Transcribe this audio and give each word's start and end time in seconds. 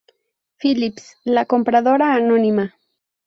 Phillips, 0.57 1.15
la 1.25 1.45
compradora 1.45 2.15
anónima. 2.15 2.73